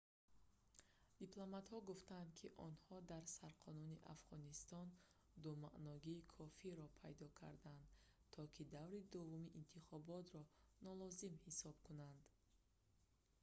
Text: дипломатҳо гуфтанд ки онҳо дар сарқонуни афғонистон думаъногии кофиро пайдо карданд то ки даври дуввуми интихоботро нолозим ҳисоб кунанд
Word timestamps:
дипломатҳо 1.21 1.77
гуфтанд 1.89 2.27
ки 2.37 2.47
онҳо 2.67 2.95
дар 3.11 3.23
сарқонуни 3.39 4.01
афғонистон 4.15 4.87
думаъногии 5.45 6.25
кофиро 6.37 6.87
пайдо 7.01 7.27
карданд 7.39 7.83
то 8.33 8.41
ки 8.53 8.63
даври 8.75 8.99
дуввуми 9.13 9.55
интихоботро 9.61 10.41
нолозим 10.85 11.33
ҳисоб 11.45 11.75
кунанд 11.87 12.21